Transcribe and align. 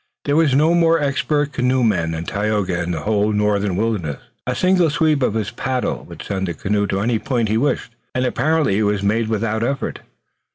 There 0.25 0.35
was 0.35 0.55
no 0.55 0.73
more 0.73 0.99
expert 0.99 1.51
canoeman 1.53 2.09
than 2.13 2.23
Tayoga 2.25 2.81
in 2.81 2.89
the 2.89 3.01
whole 3.01 3.31
northern 3.31 3.75
wilderness. 3.75 4.17
A 4.47 4.55
single 4.55 4.89
sweep 4.89 5.21
of 5.21 5.35
his 5.35 5.51
paddle 5.51 6.05
would 6.09 6.23
send 6.23 6.47
the 6.47 6.55
canoe 6.55 6.87
to 6.87 7.01
any 7.01 7.19
point 7.19 7.49
he 7.49 7.57
wished, 7.59 7.93
and 8.15 8.25
apparently 8.25 8.79
it 8.79 8.89
was 8.89 9.03
made 9.03 9.27
without 9.27 9.61
effort. 9.61 9.99